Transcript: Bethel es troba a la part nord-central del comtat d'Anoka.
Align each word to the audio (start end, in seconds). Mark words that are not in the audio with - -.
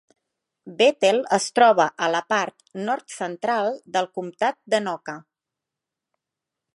Bethel 0.77 1.19
es 1.37 1.45
troba 1.59 1.85
a 2.07 2.07
la 2.15 2.21
part 2.33 2.65
nord-central 2.87 3.69
del 3.99 4.09
comtat 4.19 4.61
d'Anoka. 4.75 5.19